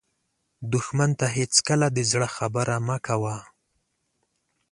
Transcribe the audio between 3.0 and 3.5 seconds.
کوه